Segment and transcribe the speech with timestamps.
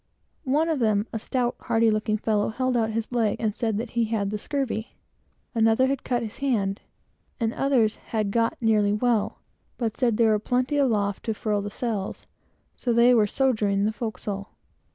[0.49, 4.05] One of them, a stout, hearty looking fellow, held out his leg and said he
[4.05, 4.95] had the scurvy;
[5.53, 6.81] another had cut his hand;
[7.39, 9.37] and others had got nearly well,
[9.77, 12.25] but said that there were plenty aloft to furl the sails,
[12.75, 14.49] so they were sogering on the forecastle.